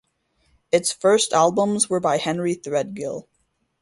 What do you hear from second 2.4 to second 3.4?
Threadgill.